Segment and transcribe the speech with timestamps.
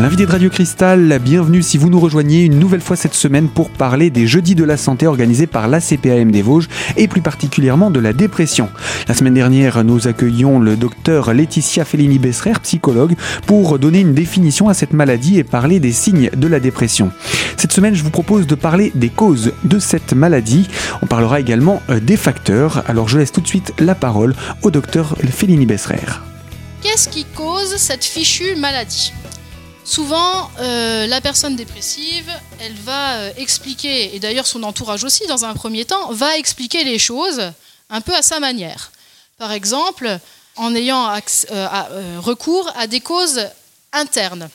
[0.00, 3.68] L'invité de Radio Cristal, bienvenue si vous nous rejoignez une nouvelle fois cette semaine pour
[3.68, 8.00] parler des Jeudis de la Santé organisés par l'ACPAM des Vosges et plus particulièrement de
[8.00, 8.70] la dépression.
[9.08, 14.74] La semaine dernière, nous accueillions le docteur Laetitia Fellini-Besserer, psychologue, pour donner une définition à
[14.74, 17.12] cette maladie et parler des signes de la dépression.
[17.58, 20.66] Cette semaine, je vous propose de parler des causes de cette maladie.
[21.02, 22.84] On parlera également euh, des facteurs.
[22.88, 26.00] Alors je laisse tout de suite la parole au docteur Fellini-Besserer.
[26.80, 29.12] Qu'est-ce qui cause cette fichue maladie?
[29.90, 32.30] Souvent, euh, la personne dépressive,
[32.60, 36.84] elle va euh, expliquer, et d'ailleurs son entourage aussi dans un premier temps, va expliquer
[36.84, 37.52] les choses
[37.88, 38.92] un peu à sa manière.
[39.36, 40.20] Par exemple,
[40.54, 41.12] en ayant
[41.50, 43.48] euh, recours à des causes
[43.92, 44.48] internes.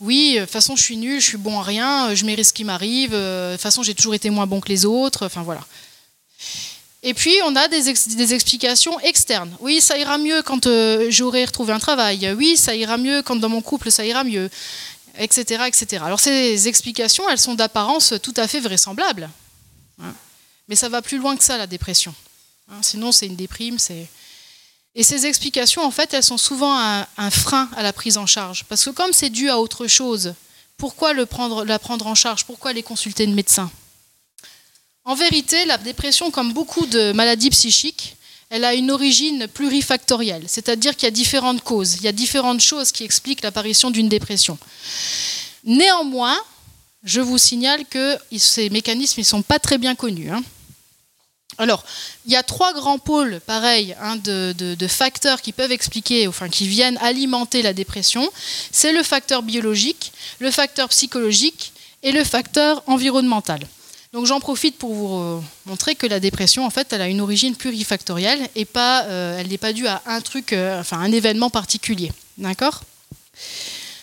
[0.00, 2.54] Oui, de toute façon, je suis nul, je suis bon à rien, je mérite ce
[2.54, 5.60] qui m'arrive, de toute façon, j'ai toujours été moins bon que les autres, enfin voilà.
[7.04, 7.88] Et puis, on a des,
[8.32, 9.56] explications externes.
[9.58, 12.32] Oui, ça ira mieux quand euh, j'aurai retrouvé un travail.
[12.38, 14.48] Oui, ça ira mieux quand dans mon couple, ça ira mieux.
[15.18, 15.64] Etc.
[15.66, 16.02] etc.
[16.06, 19.28] Alors, ces explications, elles sont d'apparence tout à fait vraisemblables.
[20.00, 20.14] Hein.
[20.68, 22.14] Mais ça va plus loin que ça, la dépression.
[22.70, 22.78] Hein.
[22.82, 23.78] Sinon, c'est une déprime.
[24.94, 28.64] Et ces explications, en fait, elles sont souvent un, frein à la prise en charge.
[28.68, 30.34] Parce que comme c'est dû à autre chose,
[30.76, 32.44] pourquoi le prendre, la prendre en charge?
[32.44, 33.70] Pourquoi aller consulter le médecin?
[35.04, 38.16] En vérité, la dépression, comme beaucoup de maladies psychiques,
[38.50, 42.60] elle a une origine plurifactorielle, c'est-à-dire qu'il y a différentes causes, il y a différentes
[42.60, 44.58] choses qui expliquent l'apparition d'une dépression.
[45.64, 46.36] Néanmoins,
[47.02, 50.30] je vous signale que ces mécanismes ne sont pas très bien connus.
[50.30, 50.42] Hein.
[51.58, 51.84] Alors,
[52.26, 56.48] il y a trois grands pôles, pareil, hein, de, de, facteurs qui peuvent expliquer, enfin
[56.48, 58.30] qui viennent alimenter la dépression.
[58.70, 61.72] C'est le facteur biologique, le facteur psychologique
[62.02, 63.66] et le facteur environnemental.
[64.12, 67.22] Donc j'en profite pour vous euh, montrer que la dépression, en fait, elle a une
[67.22, 71.48] origine plurifactorielle et euh, elle n'est pas due à un truc, euh, enfin un événement
[71.48, 72.12] particulier.
[72.36, 72.82] D'accord?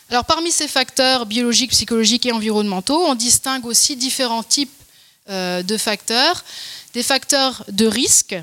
[0.10, 4.72] Alors parmi ces facteurs biologiques, psychologiques et environnementaux, on distingue aussi différents types
[5.28, 6.44] de facteurs.
[6.96, 8.36] Des facteurs de risque.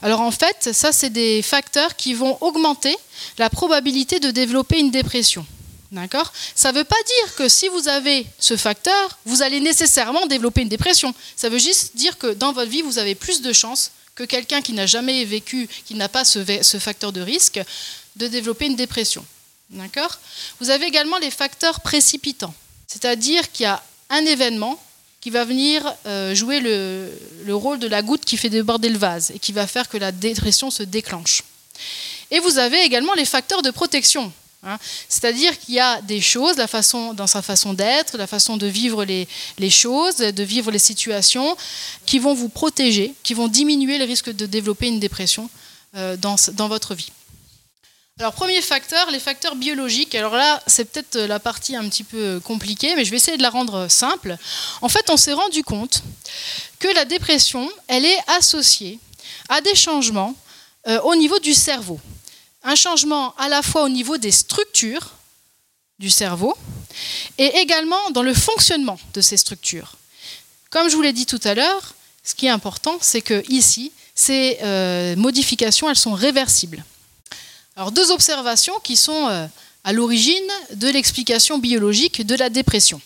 [0.00, 2.96] Alors en fait, ça c'est des facteurs qui vont augmenter
[3.38, 5.44] la probabilité de développer une dépression.
[5.90, 6.32] D'accord?
[6.54, 10.60] Ça ne veut pas dire que si vous avez ce facteur, vous allez nécessairement développer
[10.60, 11.14] une dépression.
[11.34, 14.60] Ça veut juste dire que dans votre vie, vous avez plus de chances que quelqu'un
[14.60, 17.60] qui n'a jamais vécu, qui n'a pas ce, facteur de risque,
[18.16, 19.24] de développer une dépression.
[19.70, 20.18] D'accord?
[20.60, 22.54] Vous avez également les facteurs précipitants.
[22.86, 24.82] C'est-à-dire qu'il y a un événement
[25.20, 27.10] qui va venir euh, jouer le,
[27.44, 29.96] le rôle de la goutte qui fait déborder le vase et qui va faire que
[29.96, 31.42] la dépression se déclenche.
[32.30, 34.32] Et vous avez également les facteurs de protection.
[34.64, 34.76] Hein.
[35.08, 38.66] C'est-à-dire qu'il y a des choses, la façon, dans sa façon d'être, la façon de
[38.66, 39.26] vivre les,
[39.70, 41.56] choses, de vivre les situations,
[42.06, 45.48] qui vont vous protéger, qui vont diminuer le risque de développer une dépression
[45.96, 47.12] euh, dans, dans, votre vie.
[48.18, 50.16] Alors, premier facteur, les facteurs biologiques.
[50.16, 53.42] Alors là, c'est peut-être la partie un petit peu compliquée, mais je vais essayer de
[53.42, 54.36] la rendre simple.
[54.82, 56.02] En fait, on s'est rendu compte
[56.80, 58.98] que la dépression, elle est associée
[59.48, 60.34] à des changements
[60.88, 62.00] euh, au niveau du cerveau
[62.62, 65.14] un changement à la fois au niveau des structures
[65.98, 66.56] du cerveau
[67.38, 69.96] et également dans le fonctionnement de ces structures.
[70.70, 73.92] Comme je vous l'ai dit tout à l'heure, ce qui est important, c'est que ici,
[74.14, 76.84] ces euh, modifications, elles sont réversibles.
[77.76, 79.46] Alors deux observations qui sont euh,
[79.84, 83.00] à l'origine de l'explication biologique de la dépression.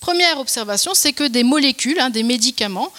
[0.00, 2.92] Première observation, c'est que des molécules, hein, des médicaments,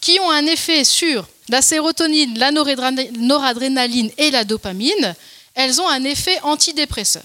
[0.00, 5.14] qui ont un effet sur la sérotonine, la noradrénaline et la dopamine,
[5.58, 7.24] elles ont un effet antidépresseur.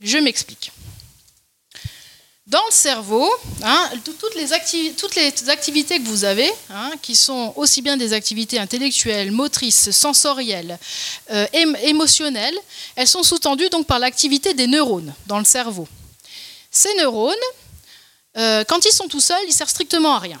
[0.00, 0.72] Je m'explique.
[2.48, 3.30] Dans le cerveau,
[3.62, 9.30] hein, toutes, les activités que vous avez, hein, qui sont aussi bien des activités intellectuelles,
[9.30, 10.80] motrices, sensorielles,
[11.30, 11.46] euh,
[11.84, 12.58] émotionnelles,
[12.96, 15.86] elles sont sous-tendues par l'activité des neurones dans le cerveau.
[16.72, 17.34] Ces neurones,
[18.36, 20.40] euh, quand ils sont tout seuls, ils servent strictement à rien.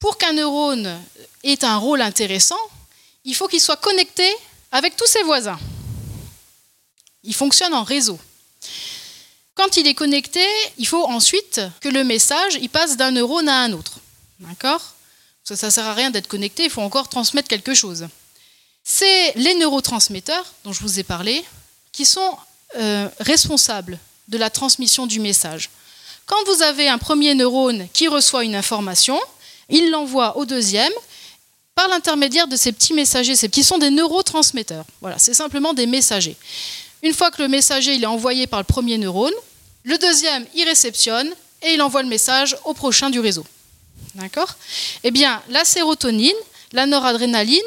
[0.00, 0.98] Pour qu'un neurone
[1.44, 2.56] ait un rôle intéressant,
[3.26, 4.26] il faut qu'il soit connecté
[4.72, 5.58] avec tous ses voisins.
[7.28, 8.18] Il fonctionne en réseau.
[9.54, 10.44] Quand il est connecté,
[10.78, 14.00] il faut ensuite que le message il passe d'un neurone à un autre.
[14.40, 14.94] D'accord?
[15.44, 18.08] Ça ne sert à rien d'être connecté, il faut encore transmettre quelque chose.
[18.82, 21.44] C'est les neurotransmetteurs dont je vous ai parlé
[21.92, 22.36] qui sont
[22.76, 23.98] euh, responsables
[24.28, 25.70] de la transmission du message.
[26.26, 29.18] Quand vous avez un premier neurone qui reçoit une information,
[29.68, 30.92] il l'envoie au deuxième
[31.74, 34.84] par l'intermédiaire de ces petits messagers, qui sont des neurotransmetteurs.
[35.00, 36.36] Voilà, c'est simplement des messagers.
[37.02, 39.32] Une fois que le messager il est envoyé par le premier neurone,
[39.84, 41.30] le deuxième il réceptionne
[41.62, 43.44] et il envoie le message au prochain du réseau.
[44.14, 44.56] D'accord?
[45.04, 46.36] Eh bien, la sérotonine,
[46.72, 47.60] la noradrénaline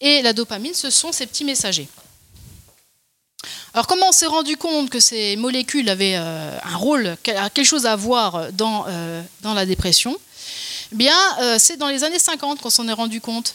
[0.00, 1.88] et la dopamine, ce sont ces petits messagers.
[3.74, 7.86] Alors comment on s'est rendu compte que ces molécules avaient euh, un rôle, quelque chose
[7.86, 10.16] à voir dans, euh, dans la dépression?
[10.92, 13.54] Eh Bien, euh, c'est dans les années 50 qu'on s'en est rendu compte.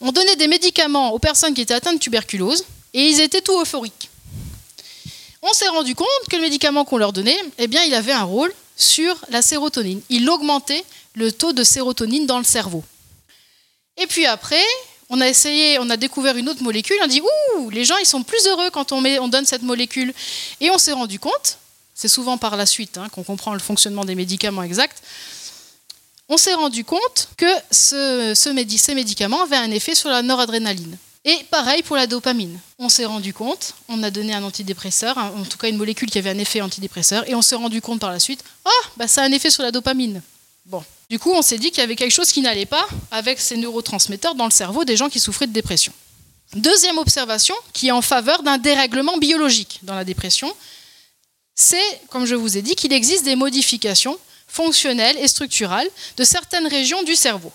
[0.00, 3.60] On donnait des médicaments aux personnes qui étaient atteintes de tuberculose et ils étaient tout
[3.60, 4.10] euphoriques.
[5.46, 8.24] On s'est rendu compte que le médicament qu'on leur donnait, eh bien, il avait un
[8.24, 10.00] rôle sur la sérotonine.
[10.08, 10.82] Il augmentait
[11.14, 12.82] le taux de sérotonine dans le cerveau.
[13.98, 14.64] Et puis après,
[15.10, 18.06] on a essayé, on a découvert une autre molécule, on dit ouh, les gens ils
[18.06, 20.14] sont plus heureux quand on, donne cette molécule.
[20.62, 21.58] Et on s'est rendu compte,
[21.94, 25.02] c'est souvent par la suite hein, qu'on comprend le fonctionnement des médicaments exacts,
[26.30, 30.96] on s'est rendu compte que ce, ces médicaments avaient un effet sur la noradrénaline.
[31.24, 32.58] Et pareil pour la dopamine.
[32.78, 36.18] On s'est rendu compte, on a donné un antidépresseur, en tout cas une molécule qui
[36.18, 39.22] avait un effet antidépresseur, et on s'est rendu compte par la suite, ah, bah ça
[39.22, 40.20] a un effet sur la dopamine.
[40.66, 43.40] Bon, du coup, on s'est dit qu'il y avait quelque chose qui n'allait pas avec
[43.40, 45.92] ces neurotransmetteurs dans le cerveau des gens qui souffraient de dépression.
[46.54, 50.54] Deuxième observation, qui est en faveur d'un dérèglement biologique dans la dépression,
[51.54, 56.66] c'est, comme je vous ai dit, qu'il existe des modifications fonctionnelles et structurales de certaines
[56.66, 57.50] régions du cerveau.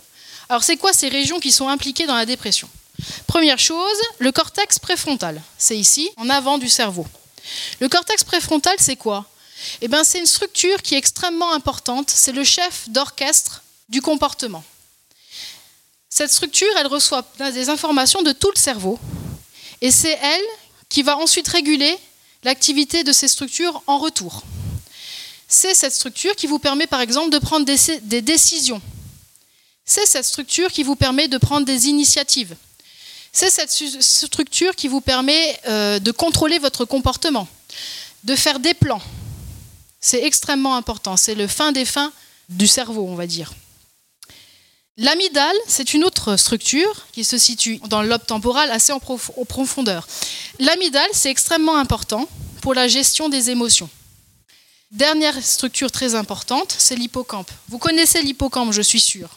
[0.49, 2.67] Alors, c'est quoi ces régions qui sont impliquées dans la dépression?
[3.27, 5.41] Première chose, le cortex préfrontal.
[5.57, 7.05] C'est ici, en avant du cerveau.
[7.79, 9.25] Le cortex préfrontal, c'est quoi?
[9.81, 12.09] Eh ben, c'est une structure qui est extrêmement importante.
[12.09, 14.63] C'est le chef d'orchestre du comportement.
[16.09, 18.99] Cette structure, elle reçoit des informations de tout le cerveau.
[19.81, 20.45] Et c'est elle
[20.89, 21.97] qui va ensuite réguler
[22.43, 24.43] l'activité de ces structures en retour.
[25.47, 28.81] C'est cette structure qui vous permet par exemple de prendre des, décisions.
[29.85, 32.55] C'est cette structure qui vous permet de prendre des initiatives.
[33.31, 33.71] C'est cette
[34.01, 37.47] structure qui vous permet euh, de contrôler votre comportement,
[38.23, 39.01] de faire des plans,
[39.99, 41.17] c'est extrêmement important.
[41.17, 42.11] C'est le fin des fins
[42.47, 43.53] du cerveau, on va dire.
[44.97, 50.07] L'amygdale, c'est une autre structure qui se situe dans le lobe temporal assez en, profondeur.
[50.59, 52.27] L'amygdale, c'est extrêmement important
[52.61, 53.89] pour la gestion des émotions.
[54.91, 57.49] Dernière structure très importante, c'est l'hippocampe.
[57.69, 59.29] Vous connaissez l'hippocampe, je suis sûre.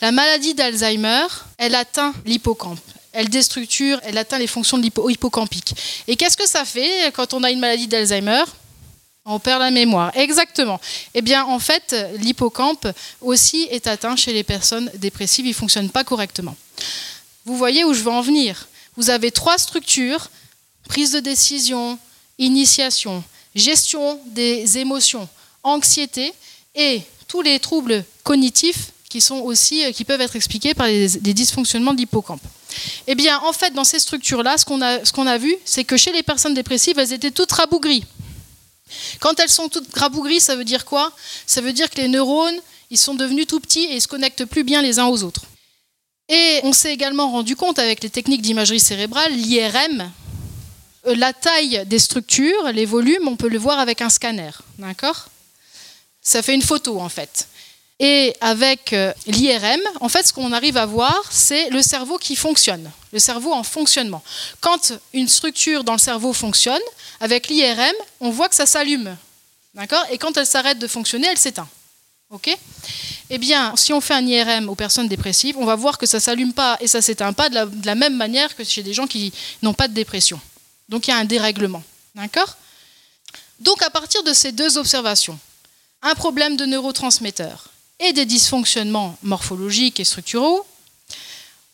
[0.00, 1.26] La maladie d'Alzheimer,
[1.58, 2.80] elle atteint l'hippocampe.
[3.12, 5.74] Elle déstructure, elle atteint les fonctions de hippocampiques.
[6.06, 8.44] Et qu'est-ce que ça fait quand on a une maladie d'Alzheimer?
[9.24, 10.80] On perd la mémoire, exactement.
[11.14, 12.86] Eh bien, en fait, l'hippocampe
[13.20, 16.54] aussi est atteint chez les personnes dépressives, il ne fonctionne pas correctement.
[17.44, 18.68] Vous voyez où je veux en venir?
[18.96, 20.30] Vous avez trois structures,
[20.88, 21.98] prise de décision,
[22.38, 23.24] initiation,
[23.54, 25.28] gestion des émotions,
[25.62, 26.32] anxiété
[26.74, 31.92] et tous les troubles cognitifs qui, sont aussi, qui peuvent être expliqués par les, dysfonctionnements
[31.92, 32.42] de l'hippocampe.
[33.06, 35.96] Eh bien, en fait, dans ces structures-là, ce qu'on a, qu'on a vu, c'est que
[35.96, 38.04] chez les personnes dépressives, elles étaient toutes rabougries.
[39.20, 41.12] Quand elles sont toutes rabougries, ça veut dire quoi?
[41.46, 42.58] Ça veut dire que les neurones,
[42.90, 45.42] ils sont devenus tout petits et ils se connectent plus bien les uns aux autres.
[46.28, 50.10] Et on s'est également rendu compte avec les techniques d'imagerie cérébrale, l'IRM,
[51.06, 54.50] euh, la taille des structures, les volumes, on peut le voir avec un scanner.
[54.78, 55.28] D'accord?
[56.20, 57.48] Ça fait une photo en fait.
[57.98, 62.36] Et avec euh, l'IRM, en fait, ce qu'on arrive à voir, c'est le cerveau qui
[62.36, 64.22] fonctionne, le cerveau en fonctionnement.
[64.60, 66.82] Quand une structure dans le cerveau fonctionne,
[67.20, 69.16] avec l'IRM, on voit que ça s'allume.
[69.74, 70.04] D'accord?
[70.10, 71.68] Et quand elle s'arrête de fonctionner, elle s'éteint.
[72.30, 72.54] OK?
[73.30, 76.18] Eh bien, si on fait un IRM aux personnes dépressives, on va voir que ça
[76.18, 78.92] ne s'allume pas et ça ne s'éteint pas de la, même manière que chez des
[78.92, 79.32] gens qui
[79.62, 80.40] n'ont pas de dépression.
[80.88, 81.82] Donc il y a un dérèglement.
[82.14, 82.56] D'accord?
[83.58, 85.38] Donc à partir de ces deux observations,
[86.02, 90.66] un problème de neurotransmetteurs et des dysfonctionnements morphologiques et structuraux,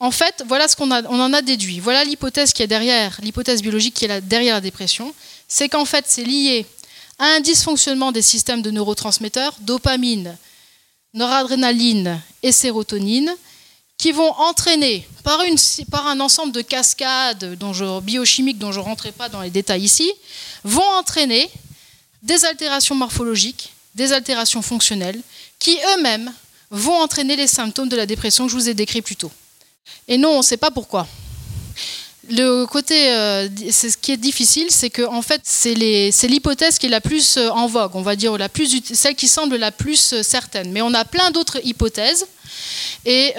[0.02, 1.78] en fait, voilà ce qu'on on en a déduit.
[1.78, 5.14] Voilà l'hypothèse qui est derrière, l'hypothèse biologique qui est derrière la dépression,
[5.46, 6.66] c'est qu'en fait, c'est lié
[7.20, 10.36] à un dysfonctionnement des systèmes de neurotransmetteurs, dopamine,
[11.14, 13.32] noradrénaline et sérotonine,
[13.96, 19.12] qui vont entraîner par un ensemble de cascades dont je, biochimiques dont je ne rentrerai
[19.12, 20.10] pas dans les détails ici,
[20.64, 21.48] vont entraîner
[22.24, 25.20] des altérations morphologiques, des altérations fonctionnelles,
[25.62, 26.32] qui eux-mêmes
[26.72, 29.30] vont entraîner les symptômes de la dépression que je vous ai décrits plus tôt.
[30.08, 31.06] Et non, on ne sait pas pourquoi.
[32.30, 36.88] Le côté, euh, ce qui est difficile, c'est que en fait, c'est l'hypothèse qui est
[36.88, 40.14] la plus euh, en vogue, on va dire, la plus, celle qui semble la plus
[40.14, 40.72] euh, certaine.
[40.72, 42.26] Mais on a plein d'autres hypothèses,
[43.04, 43.34] et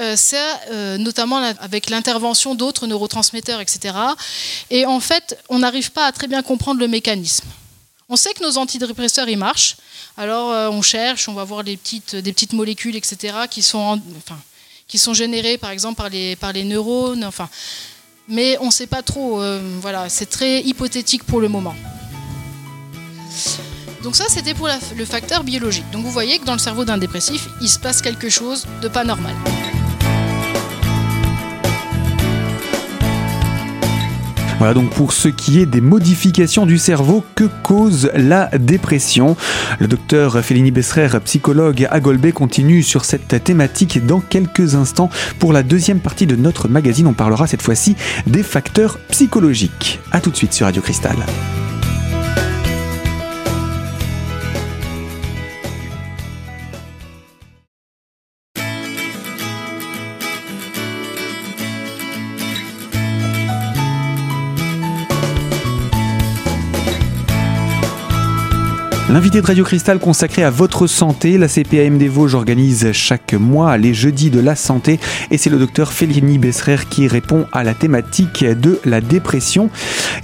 [0.97, 3.95] notamment avec l'intervention d'autres neurotransmetteurs, etc.
[4.69, 7.47] Et en fait, on n'arrive pas à très bien comprendre le mécanisme.
[8.09, 9.77] On sait que nos antidépresseurs, ils marchent.
[10.17, 13.99] Alors, on cherche, on va voir des petites, molécules, etc., qui sont,
[15.13, 17.23] générés par exemple par les, par les neurones.
[17.23, 17.49] Enfin,
[18.27, 19.41] mais on ne sait pas trop.
[19.41, 21.75] Euh, voilà, c'est très hypothétique pour le moment.
[24.01, 25.89] Donc ça, c'était pour le facteur biologique.
[25.91, 28.87] Donc vous voyez que dans le cerveau d'un dépressif, il se passe quelque chose de
[28.87, 29.33] pas normal.
[34.63, 39.35] Voilà donc pour ce qui est des modifications du cerveau, que cause la dépression?
[39.77, 45.09] Le docteur Félini Besserer, psychologue à Golbet, continue sur cette thématique dans quelques instants.
[45.37, 49.99] Pour la deuxième partie de notre magazine, on parlera cette fois-ci des facteurs psychologiques.
[50.13, 51.17] A tout de suite sur Radio Cristal.
[69.13, 73.77] L'invité de Radio Cristal consacré à votre santé, la CPAM des Vosges organise chaque mois
[73.77, 77.75] les jeudis de la santé et c'est le docteur Félini Besserer qui répond à la
[77.75, 79.69] thématique de la dépression.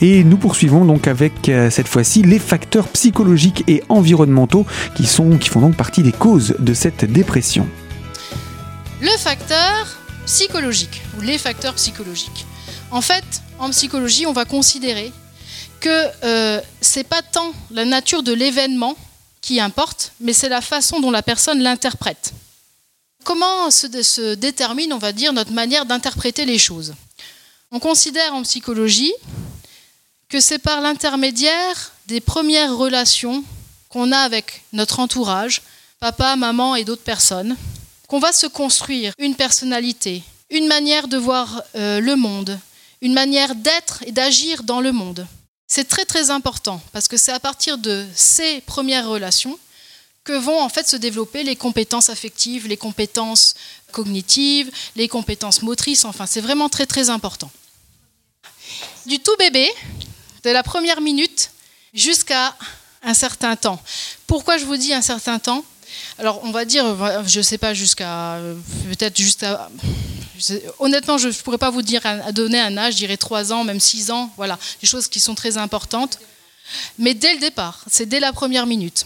[0.02, 4.66] Et nous poursuivons donc avec euh, cette fois-ci les facteurs psychologiques et environnementaux
[4.96, 7.68] qui, sont, qui font donc partie des causes de cette dépression.
[9.02, 9.86] Le facteur
[10.26, 12.48] psychologique ou les facteurs psychologiques.
[12.90, 15.12] En fait, en psychologie, on va considérer
[15.80, 18.96] que euh, c'est pas tant la nature de l'événement
[19.42, 22.34] qui importe, mais c'est la façon dont la personne l'interprète.
[23.24, 26.94] Comment se, détermine, on va dire, notre manière d'interpréter les choses?
[27.72, 29.14] On considère en psychologie
[30.30, 33.44] que c'est par l'intermédiaire des premières relations
[33.90, 35.62] qu'on a avec notre entourage,
[36.00, 37.56] papa, maman et d'autres personnes,
[38.08, 42.60] qu'on va se construire une personnalité, une manière de voir euh, le monde,
[43.02, 45.28] une manière d'être et d'agir dans le monde.
[45.72, 49.58] C'est très très important parce que c'est à partir de ces premières relations
[50.24, 53.54] que vont en fait se développer les compétences affectives, les compétences
[53.92, 57.52] cognitives, les compétences motrices, enfin c'est vraiment très très important.
[59.06, 59.70] Du tout bébé,
[60.44, 61.52] de la première minute
[61.94, 62.56] jusqu'à
[63.04, 63.82] un certain temps.
[64.26, 65.64] Pourquoi je vous dis un certain temps?
[66.18, 66.86] Alors on va dire,
[67.28, 68.40] je ne sais pas, jusqu'à
[68.90, 69.70] peut-être jusqu'à
[70.80, 73.64] honnêtement, je ne pourrais pas vous dire à donner un âge, je dirais 3 ans,
[73.64, 76.20] même 6 ans, voilà, des choses qui sont très importantes.
[76.98, 79.06] Mais dès le départ, c'est dès la première minute,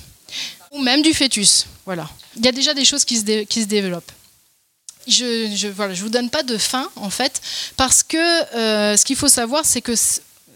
[0.72, 2.10] ou même du fœtus, voilà.
[2.36, 4.12] Il y a déjà des choses qui se, qui se développent.
[5.08, 7.42] Je ne voilà, je vous donne pas de fin, en fait,
[7.78, 8.18] parce que
[8.56, 9.94] euh, ce qu'il faut savoir, c'est que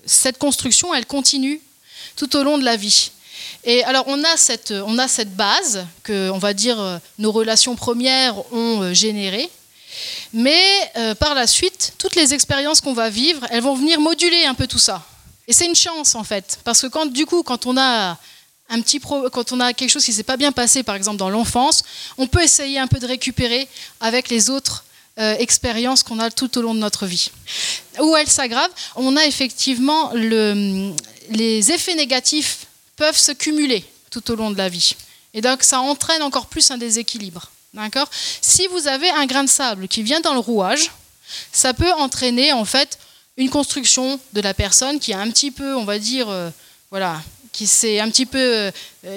[0.05, 1.62] cette construction, elle continue
[2.15, 3.12] tout au long de la vie.
[3.63, 7.32] Et alors, on a cette, on a cette base que, on va dire, euh, nos
[7.32, 9.50] relations premières ont euh, générée.
[10.34, 10.62] Mais
[10.98, 14.54] euh, par la suite, toutes les expériences qu'on va vivre, elles vont venir moduler un
[14.54, 15.04] peu tout ça.
[15.48, 18.18] Et c'est une chance en fait, parce que quand du coup, quand on a
[18.70, 21.30] un petit quand on a quelque chose qui s'est pas bien passé, par exemple dans
[21.30, 21.84] l'enfance,
[22.18, 23.68] on peut essayer un peu de récupérer
[24.01, 24.84] avec les autres
[25.20, 27.32] euh, expériences qu'on a tout au long de notre vie.
[28.00, 30.92] Où elles s'aggravent, on a effectivement le,
[31.30, 32.66] les effets négatifs
[32.98, 34.96] peuvent se cumuler tout au long de la vie.
[35.34, 37.51] Et donc ça entraîne encore plus un déséquilibre.
[37.74, 38.10] D'accord?
[38.42, 40.92] Si vous avez un grain de sable qui vient dans le rouage,
[41.51, 42.98] ça peut entraîner en fait
[43.38, 46.50] une construction de la personne qui est un petit peu, on va dire, euh,
[46.89, 47.22] voilà,
[47.54, 48.72] qui s'est un petit peu euh,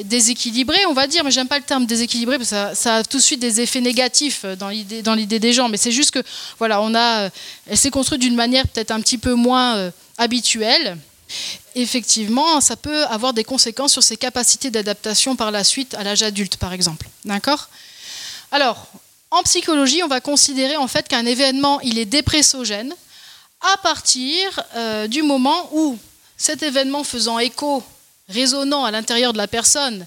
[0.05, 3.17] déséquilibré, on va dire, mais j'aime pas le terme déséquilibré parce que ça, a tout
[3.17, 5.69] de suite des effets négatifs dans l'idée, dans l'idée des gens.
[5.69, 6.23] Mais c'est juste que,
[6.59, 7.31] voilà, on a, euh,
[7.67, 10.99] elle s'est construite d'une manière peut-être un petit peu moins habituelle.
[11.75, 16.23] Effectivement, ça peut avoir des conséquences sur ses capacités d'adaptation par la suite à l'âge
[16.23, 17.09] adulte, par exemple.
[17.25, 17.69] D'accord?
[18.51, 18.87] Alors,
[19.31, 22.93] en psychologie, on va considérer en fait qu'un événement, il est dépressogène
[23.61, 25.99] à partir euh, du moment où
[26.37, 27.85] cet événement faisant écho,
[28.29, 30.07] résonnant à l'intérieur de la personne,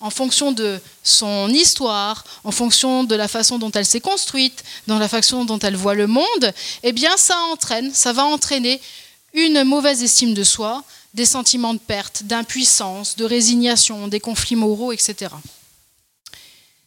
[0.00, 4.98] en fonction de son histoire, en fonction de la façon dont elle s'est construite, dans
[4.98, 8.80] la façon dont elle voit le monde, eh bien ça entraîne, ça va entraîner
[9.46, 10.82] une mauvaise estime de soi,
[11.14, 15.34] des sentiments de perte, d'impuissance, de résignation, des conflits moraux, etc.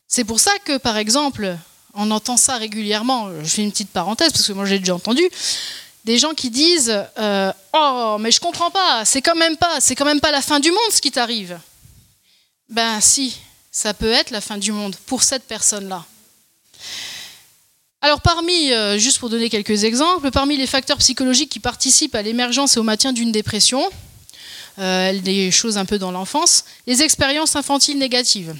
[0.08, 1.58] C'est pour ça que, par exemple,
[1.94, 5.24] on entend ça régulièrement, je fais une petite parenthèse parce que moi j'ai déjà entendu,
[6.06, 9.96] des gens qui disent euh, Oh, mais je comprends pas, c'est quand même pas, c'est
[9.96, 11.60] quand même pas la fin du monde ce qui t'arrive.
[12.70, 13.38] Ben si,
[13.72, 16.06] ça peut être la fin du monde pour cette personne-là.
[18.04, 22.24] Alors parmi, euh, juste pour donner quelques exemples, parmi les facteurs psychologiques qui participent à
[22.24, 23.88] l'émergence et au maintien d'une dépression,
[24.80, 28.56] euh, des choses un peu dans l'enfance, les expériences infantiles négatives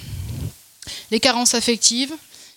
[1.10, 2.12] les carences affectives,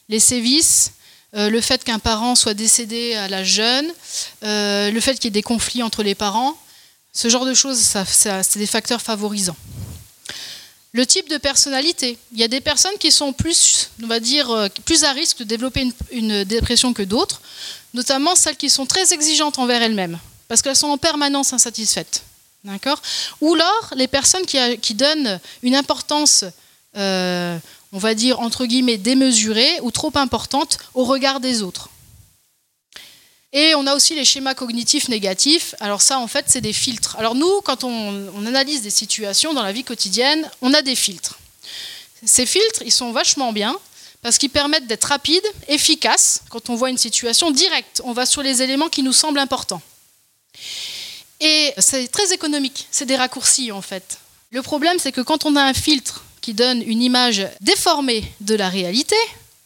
[0.08, 0.94] les sévices,
[1.36, 3.86] euh, le fait qu'un parent soit décédé à l'âge jeune,
[4.42, 6.58] le fait qu'il y ait des conflits entre les parents,
[7.12, 9.58] ce genre de choses, c'est des facteurs favorisants.
[10.96, 12.18] Le type de personnalité.
[12.32, 15.40] Il y a des personnes qui sont plus, on va dire, euh, plus à risque
[15.40, 17.42] de développer une, dépression que d'autres,
[17.94, 22.24] notamment celles qui sont très exigeantes envers elles-mêmes, parce qu'elles sont en permanence insatisfaites.
[23.42, 26.46] Ou alors les personnes qui, qui, donnent une importance
[26.96, 27.58] euh,
[27.92, 31.90] on va dire, entre guillemets, démesurée ou trop importante au regard des autres.
[33.56, 35.76] Et on a aussi les schémas cognitifs négatifs.
[35.80, 37.16] Alors ça, en fait, c'est des filtres.
[37.18, 41.40] Alors nous, quand on, analyse des situations dans la vie quotidienne, on a des filtres.
[42.26, 43.74] Ces filtres, ils sont vachement bien
[44.22, 46.42] parce qu'ils permettent d'être rapides, efficaces.
[46.50, 49.82] Quand on voit une situation directe, on va sur les éléments qui nous semblent importants.
[51.40, 54.20] Et c'est très économique, c'est des raccourcis en fait.
[54.52, 58.56] Le problème, c'est que quand on a un filtre qui donne une image déformée de
[58.56, 59.16] la réalité,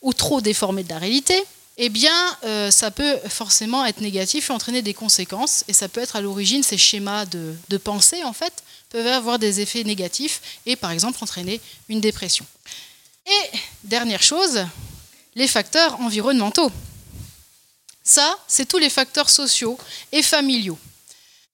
[0.04, 1.44] ou trop déformée de la réalité,
[1.82, 5.64] eh bien, euh, ça peut forcément être négatif et entraîner des conséquences.
[5.70, 8.52] Et ça peut être à l'origine, ces schémas de, pensée, en fait,
[8.90, 12.46] peuvent avoir des effets négatifs et, par exemple, entraîner une dépression.
[13.26, 14.66] Et dernière chose,
[15.36, 16.70] les facteurs environnementaux.
[18.04, 19.78] Ça, c'est tous les facteurs sociaux
[20.12, 20.78] et familiaux.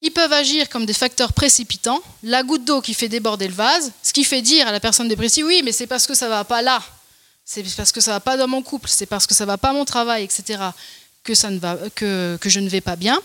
[0.01, 3.91] Ils peuvent agir comme des facteurs précipitants, la goutte d'eau qui fait déborder le vase,
[4.01, 6.31] ce qui fait dire à la personne dépressive, oui, mais c'est parce que ça ne
[6.31, 6.81] va pas là,
[7.45, 9.71] c'est parce que ça va pas dans mon couple, c'est parce que ça va pas
[9.71, 10.59] mon travail, etc.,
[11.23, 13.19] que, je ne vais pas bien.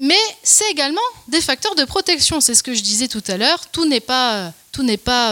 [0.00, 2.40] Mais c'est également des facteurs de protection.
[2.40, 3.66] C'est ce que je disais tout à l'heure.
[3.70, 4.52] Tout n'est pas,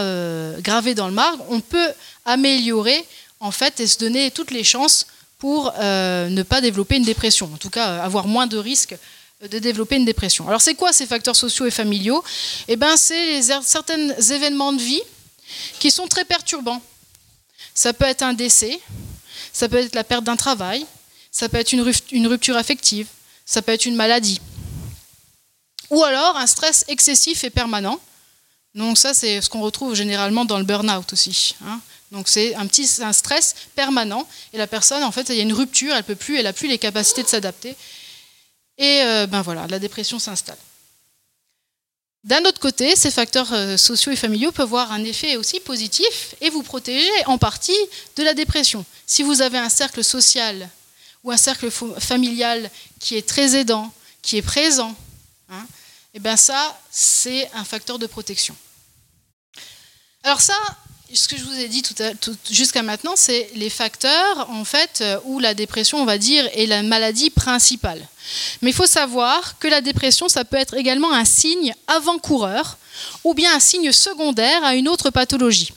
[0.01, 1.43] euh, gravé dans le marbre.
[1.49, 1.91] On peut
[2.25, 3.05] améliorer
[3.39, 5.05] en fait et se donner toutes les chances
[5.37, 7.51] pour euh, ne pas développer une dépression.
[7.53, 8.95] En tout cas, euh, avoir moins de risques
[9.41, 10.47] de développer une dépression.
[10.47, 12.23] Alors c'est quoi ces facteurs sociaux et familiaux?
[12.69, 15.01] Eh ben c'est certains événements de vie
[15.79, 16.81] qui sont très perturbants.
[17.73, 18.79] Ça peut être un décès,
[19.51, 20.85] ça peut être la perte d'un travail,
[21.31, 23.07] ça peut être une rupture affective,
[23.45, 24.39] ça peut être une maladie.
[25.89, 27.99] Ou alors un stress excessif et permanent.
[28.73, 31.55] Donc ça, c'est ce qu'on retrouve généralement dans le burn-out aussi.
[31.65, 31.79] Hein.
[32.11, 35.53] Donc c'est un petit stress permanent et la personne, en fait, il y a une
[35.53, 37.75] rupture, elle peut plus, elle a plus les capacités de s'adapter.
[38.79, 40.57] Et euh, ben voilà, la dépression s'installe.
[42.23, 46.35] D'un autre côté, ces facteurs euh, sociaux et familiaux peuvent avoir un effet aussi positif
[46.39, 47.77] et vous protéger en partie
[48.15, 48.85] de la dépression.
[49.05, 50.69] Si vous avez un cercle social
[51.23, 54.95] ou un cercle familial qui est très aidant, qui est présent,
[55.49, 55.67] et hein,
[56.13, 58.55] eh bien ça, c'est un facteur de protection.
[60.23, 60.57] Alors ça,
[61.13, 61.83] ce que je vous ai dit
[62.49, 66.65] jusqu'à maintenant, c'est les facteurs en fait euh, où la dépression, on va dire, est
[66.65, 68.01] la maladie principale.
[68.61, 72.77] Mais il faut savoir que la dépression, ça peut être également un signe avant-coureur
[73.23, 75.71] ou bien un signe secondaire à une autre pathologie.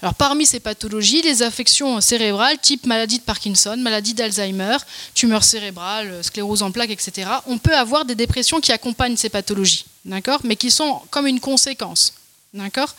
[0.00, 4.76] Alors parmi ces pathologies, les affections cérébrales type maladie de Parkinson, maladie d'Alzheimer,
[5.14, 7.28] tumeur cérébrale, sclérose en plaques, etc.
[7.46, 11.40] On peut avoir des dépressions qui accompagnent ces pathologies, d'accord, mais qui sont comme une
[11.40, 12.14] conséquence.
[12.54, 12.94] D'accord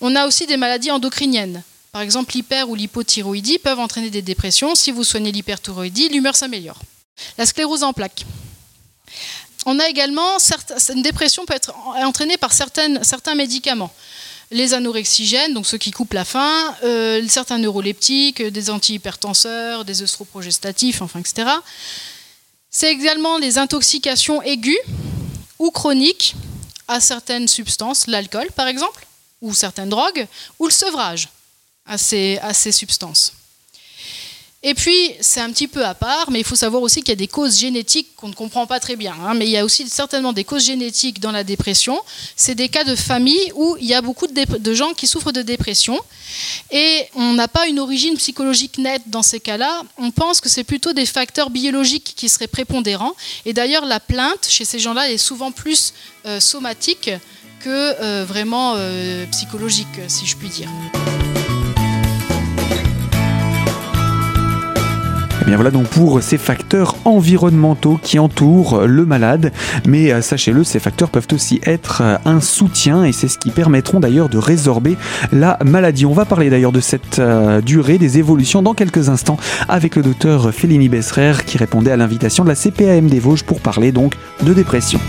[0.00, 1.62] On a aussi des maladies endocriniennes.
[1.92, 4.74] Par exemple, l'hyper ou l'hypothyroïdie peuvent entraîner des dépressions.
[4.74, 6.80] Si vous soignez l'hyperthyroïdie, l'humeur s'améliore.
[7.38, 8.24] La sclérose en plaques.
[9.66, 10.38] On a également
[10.92, 13.92] une dépression peut être entraînée par certains médicaments.
[14.50, 21.00] Les anorexigènes, donc ceux qui coupent la faim, euh, certains neuroleptiques, des antihypertenseurs, des œstroprogestatifs,
[21.00, 21.48] enfin, etc.
[22.70, 24.76] C'est également les intoxications aiguës
[25.58, 26.34] ou chroniques
[26.88, 29.06] à certaines substances, l'alcool par exemple,
[29.40, 30.26] ou certaines drogues,
[30.58, 31.28] ou le sevrage
[31.86, 32.40] à ces,
[32.72, 33.32] substances.
[34.66, 37.12] Et puis, c'est un petit peu à part, mais il faut savoir aussi qu'il y
[37.12, 39.14] a des causes génétiques qu'on ne comprend pas très bien.
[39.22, 42.00] Hein, mais il y a aussi certainement des causes génétiques dans la dépression.
[42.34, 45.42] C'est des cas de famille où il y a beaucoup de, gens qui souffrent de
[45.42, 46.00] dépression.
[46.70, 49.82] Et on n'a pas une origine psychologique nette dans ces cas-là.
[49.98, 53.14] On pense que c'est plutôt des facteurs biologiques qui seraient prépondérants.
[53.44, 55.92] Et d'ailleurs, la plainte chez ces gens-là est souvent plus
[56.24, 57.10] euh, somatique
[57.60, 60.70] que euh, vraiment euh, psychologique, si je puis dire.
[65.44, 69.52] Eh bien voilà donc pour ces facteurs environnementaux qui entourent le malade.
[69.86, 73.50] Mais euh, sachez-le, ces facteurs peuvent aussi être euh, un soutien et c'est ce qui
[73.50, 74.96] permettront d'ailleurs de résorber
[75.32, 76.06] la maladie.
[76.06, 79.36] On va parler d'ailleurs de cette euh, durée des évolutions dans quelques instants
[79.68, 83.60] avec le docteur Félini Besserer qui répondait à l'invitation de la CPAM des Vosges pour
[83.60, 85.00] parler donc de dépression.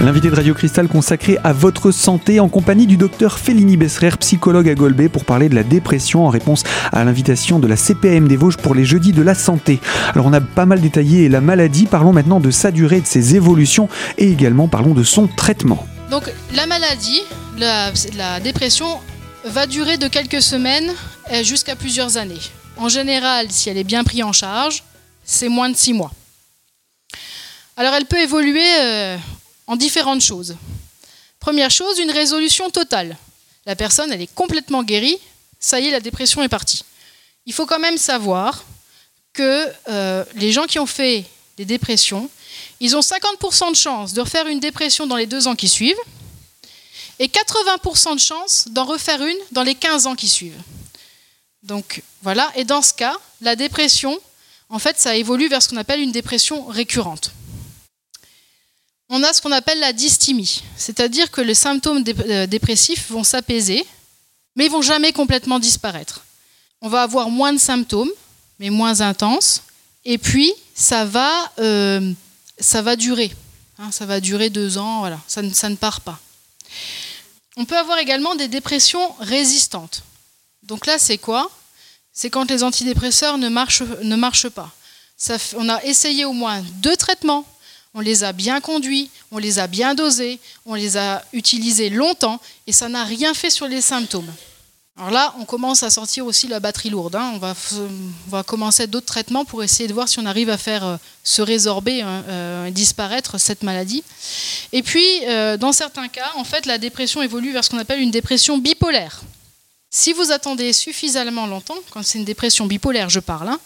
[0.00, 4.68] L'invité de Radio Cristal consacré à votre santé en compagnie du docteur Félini Besserer, psychologue
[4.68, 8.36] à Golbet, pour parler de la dépression en réponse à l'invitation de la CPM des
[8.36, 9.80] Vosges pour les jeudis de la santé.
[10.14, 13.34] Alors on a pas mal détaillé la maladie, parlons maintenant de sa durée, de ses
[13.34, 15.84] évolutions et également parlons de son traitement.
[16.12, 17.22] Donc la maladie,
[17.58, 18.86] la, dépression
[19.46, 20.92] va durer de quelques semaines
[21.42, 22.38] jusqu'à plusieurs années.
[22.76, 24.84] En général, si elle est bien prise en charge,
[25.24, 26.12] c'est moins de six mois.
[27.76, 29.16] Alors elle peut évoluer euh,
[29.68, 30.56] en différentes choses.
[31.38, 33.16] Première chose, une résolution totale.
[33.66, 35.18] La personne, elle est complètement guérie,
[35.60, 36.84] ça y est, la dépression est partie.
[37.46, 38.64] Il faut quand même savoir
[39.32, 41.24] que euh, les gens qui ont fait
[41.56, 42.28] des dépressions,
[42.80, 46.00] ils ont 50% de chance de refaire une dépression dans les deux ans qui suivent
[47.18, 50.60] et 80% de chance d'en refaire une dans les 15 ans qui suivent.
[51.62, 54.18] Donc voilà, et dans ce cas, la dépression,
[54.70, 57.32] en fait, ça évolue vers ce qu'on appelle une dépression récurrente.
[59.10, 63.86] On a ce qu'on appelle la dysthymie, c'est-à-dire que les symptômes euh, dépressifs vont s'apaiser,
[64.54, 66.24] mais ils vont jamais complètement disparaître.
[66.82, 68.10] On va avoir moins de symptômes,
[68.58, 69.62] mais moins intenses,
[70.04, 72.12] et puis ça va, euh,
[72.98, 73.32] durer.
[73.78, 76.18] Hein, ça va durer deux ans, ça ne part pas.
[77.56, 80.02] On peut avoir également des dépressions résistantes.
[80.62, 81.50] Donc là, c'est quoi?
[82.12, 84.70] C'est quand les antidépresseurs ne marchent pas.
[85.56, 87.46] on a essayé au moins deux traitements,
[87.94, 92.40] on les a bien conduits, on les a bien dosés, on les a utilisés longtemps
[92.66, 94.30] et ça n'a rien fait sur les symptômes.
[94.98, 97.14] Alors là, on commence à sortir aussi la batterie lourde.
[97.14, 97.32] Hein.
[97.34, 97.38] On,
[98.28, 101.40] va, commencer d'autres traitements pour essayer de voir si on arrive à faire euh, se
[101.40, 104.02] résorber, hein, euh, disparaître cette maladie.
[104.72, 108.00] Et puis, euh, dans certains cas, en fait, la dépression évolue vers ce qu'on appelle
[108.00, 109.20] une dépression bipolaire.
[109.88, 113.60] Si vous attendez suffisamment longtemps, quand c'est une dépression bipolaire, je parle, hein,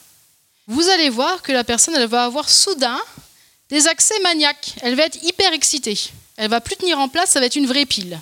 [0.67, 3.01] vous allez voir que la personne, va avoir soudain
[3.73, 4.75] des accès maniaques.
[4.83, 5.99] Elle va être hyper excitée.
[6.37, 8.21] Elle va plus tenir en place, ça va être une vraie pile.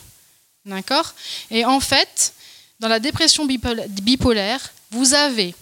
[0.65, 1.13] D'accord?
[1.51, 2.33] Et en fait,
[2.79, 5.55] dans la dépression bipolaire, vous avez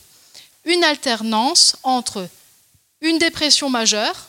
[0.66, 2.28] une alternance entre
[3.00, 4.28] une dépression majeure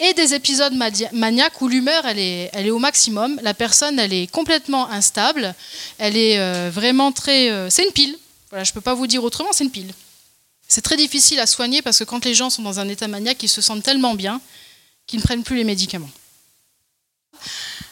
[0.00, 0.74] et des épisodes
[1.12, 5.54] maniaques où l'humeur elle est, au maximum, la personne elle est complètement instable,
[5.98, 7.50] elle est euh, vraiment très...
[7.50, 8.16] Euh, c'est une pile,
[8.50, 9.92] voilà, je ne peux pas vous dire autrement, c'est une pile.
[10.66, 13.42] C'est très difficile à soigner parce que quand les gens sont dans un état maniaque,
[13.42, 14.40] ils se sentent tellement bien
[15.06, 16.10] qu'ils ne prennent plus les médicaments.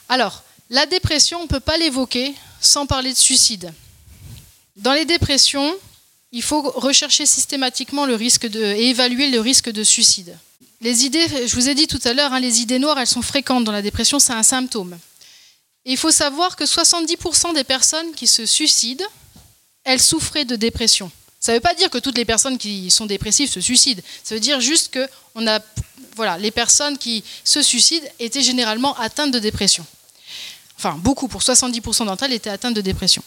[0.08, 3.72] Alors, la dépression, on ne peut pas l'évoquer sans parler de suicide.
[4.76, 5.74] Dans les dépressions,
[6.32, 10.36] il faut rechercher systématiquement le risque de, et évaluer le risque de suicide.
[10.80, 13.22] Les idées, je vous ai dit tout à l'heure, hein, les idées noires, elles sont
[13.22, 14.98] fréquentes dans la dépression, c'est un symptôme.
[15.84, 19.04] il faut savoir que 70% des personnes qui se suicident,
[19.84, 21.10] elles souffraient de dépression.
[21.38, 24.02] Ça ne veut pas dire que toutes les personnes qui sont dépressives se suicident.
[24.22, 25.60] Ça veut dire juste que on a,
[26.16, 29.84] voilà, les personnes qui se suicident étaient généralement atteintes de dépression.
[30.78, 33.22] Enfin, beaucoup, pour 70% d'entre elles étaient atteintes de dépression.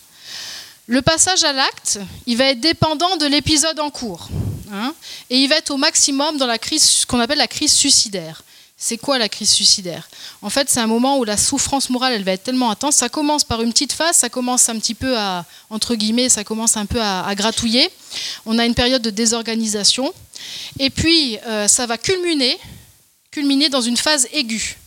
[0.88, 4.30] Le passage à l'acte, il va être dépendant de l'épisode en cours.
[4.71, 4.93] Hein,
[5.30, 8.43] et il va être au maximum dans la crise, ce qu'on appelle la crise suicidaire.
[8.78, 10.10] C'est quoi la crise suicidaire?
[10.41, 12.95] En fait, c'est un moment où la souffrance morale, elle va être tellement intense.
[12.95, 15.95] Ça commence par une petite phase, ça commence un petit peu à, entre
[16.28, 17.89] ça commence un peu à, gratouiller.
[18.45, 20.13] On a une période de désorganisation.
[20.78, 22.60] Et puis, euh, ça va culminer,
[23.36, 24.78] culminer dans une phase aiguë.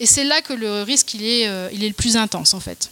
[0.00, 2.60] Et c'est là que le risque, il est, euh, il est le plus intense, en
[2.60, 2.90] fait.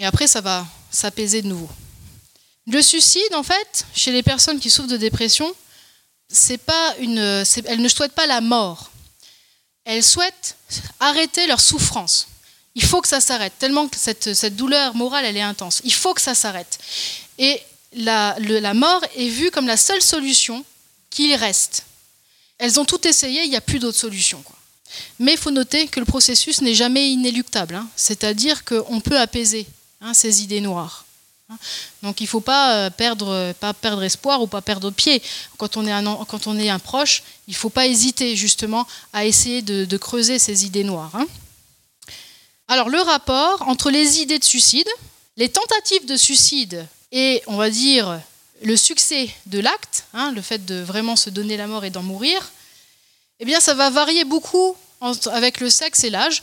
[0.00, 1.70] Et après, ça va s'apaiser de nouveau.
[2.66, 5.48] Le suicide, en fait, chez les personnes qui souffrent de dépression,
[6.28, 7.18] c'est pas une,
[7.66, 8.90] elles ne souhaitent pas la mort.
[9.84, 10.56] Elles souhaitent
[10.98, 12.26] arrêter leur souffrance.
[12.74, 15.80] Il faut que ça s'arrête, tellement que cette, cette, douleur morale, elle est intense.
[15.84, 16.78] Il faut que ça s'arrête.
[17.38, 17.60] Et
[17.92, 20.64] la, la, mort est vue comme la seule solution
[21.10, 21.84] qu'il reste.
[22.60, 24.44] Elles ont tout essayé, il n'y a plus d'autre solution.
[25.18, 27.74] Mais il faut noter que le processus n'est jamais inéluctable.
[27.74, 27.88] Hein.
[27.96, 29.66] C'est-à-dire qu'on peut apaiser
[30.02, 31.04] Hein, ces idées noires.
[31.50, 31.58] Hein.
[32.02, 35.22] Donc il ne faut pas euh, perdre, pas perdre espoir ou pas perdre pied.
[35.58, 40.38] Quand on est un, proche, il ne faut pas hésiter justement à essayer de, creuser
[40.38, 41.12] ces idées noires.
[42.66, 44.88] Alors le rapport entre les idées de suicide,
[45.36, 48.20] les tentatives de suicide et, on va dire,
[48.62, 52.50] le succès de l'acte, le fait de vraiment se donner la mort et d'en mourir,
[53.40, 54.76] eh bien ça va varier beaucoup
[55.32, 56.42] avec le sexe et l'âge.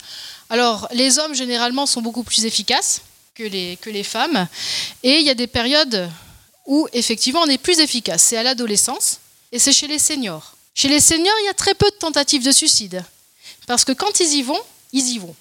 [0.50, 3.02] Alors les hommes généralement sont beaucoup plus efficaces
[3.34, 4.48] que les, que les femmes.
[5.02, 6.10] Et il y a des périodes
[6.66, 8.22] où effectivement on est plus efficace.
[8.22, 9.20] C'est à l'adolescence
[9.52, 10.54] et c'est chez les seniors.
[10.74, 13.02] Chez les seniors, il y a très peu de tentatives de suicide.
[13.66, 14.60] Parce que quand ils y vont,
[14.92, 15.34] ils y vont.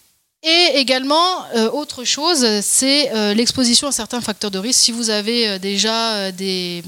[0.50, 4.80] Et également, euh, autre chose, c'est euh, l'exposition à certains facteurs de risque.
[4.80, 6.84] Si vous avez euh, déjà des,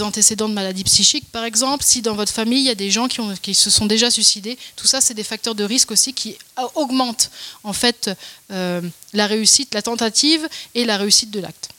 [0.00, 3.06] antécédents de maladies psychiques, par exemple, si dans votre famille, il y a des gens
[3.06, 6.36] qui, se sont déjà suicidés, tout ça, c'est des facteurs de risque aussi qui
[6.74, 7.30] augmentent
[7.64, 8.10] en fait
[8.48, 11.70] la réussite, la tentative et la réussite de l'acte.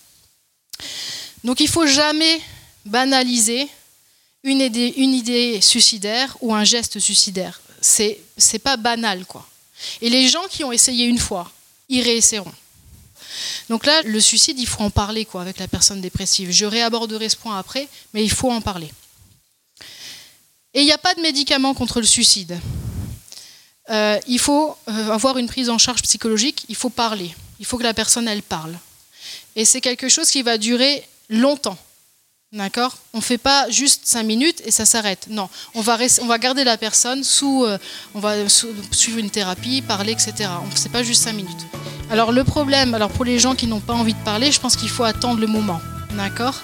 [1.45, 2.41] Donc il ne faut jamais
[2.86, 3.69] banaliser
[4.43, 7.62] une idée, suicidaire ou un geste suicidaire.
[7.80, 8.19] C'est
[8.62, 9.47] pas banal, quoi.
[10.01, 11.51] Et les gens qui ont essayé une fois,
[11.89, 12.53] ils réessaieront.
[13.69, 16.51] Donc là, le suicide, il faut en parler quoi, avec la personne dépressive.
[16.51, 18.91] Je réaborderai ce point après, mais il faut en parler.
[20.73, 22.59] Et il n'y a pas de médicament contre le suicide.
[23.89, 27.33] Euh, il faut euh, avoir une prise en charge psychologique, il faut parler.
[27.59, 28.77] Il faut que la personne, elle parle.
[29.55, 31.77] Et c'est quelque chose qui va durer longtemps.
[32.53, 32.97] D'accord?
[33.13, 35.27] On fait pas juste 5 minutes et ça s'arrête.
[35.29, 37.77] Non, on va, on va garder la personne sous, euh,
[38.13, 40.49] on va suivre une thérapie, parler, etc.
[40.75, 41.65] C'est pas juste 5 minutes.
[42.09, 44.75] Alors le problème, alors pour les gens qui n'ont pas envie de parler, je pense
[44.75, 45.79] qu'il faut attendre le moment.
[46.17, 46.61] D'accord?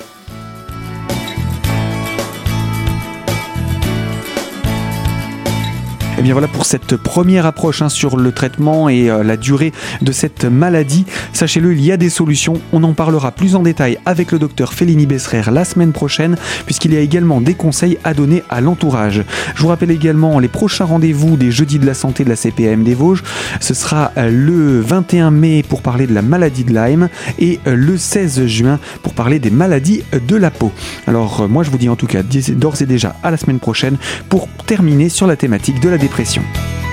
[6.27, 10.11] Bien voilà pour cette première approche hein, sur le traitement et euh, la durée de
[10.11, 11.05] cette maladie.
[11.31, 12.55] Sachez-le, il y a des solutions.
[12.73, 16.35] On en parlera plus en détail avec le docteur Fellini Besserer la semaine prochaine,
[16.65, 19.23] puisqu'il y a également des conseils à donner à l'entourage.
[19.55, 22.83] Je vous rappelle également les prochains rendez-vous des jeudis de la santé de la CPAM
[22.83, 23.23] des Vosges.
[23.61, 27.07] Ce sera euh, le 21 mai pour parler de la maladie de Lyme
[27.39, 30.73] et euh, le 16 juin pour parler des maladies de la peau.
[31.07, 33.95] Alors moi je vous dis en tout cas d'ores et déjà à la semaine prochaine
[34.27, 36.86] pour terminer sur la thématique de la dépression expression.